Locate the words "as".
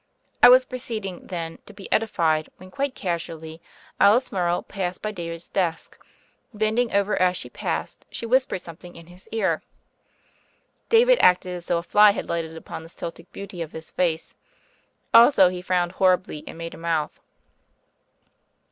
7.21-7.37, 11.55-11.67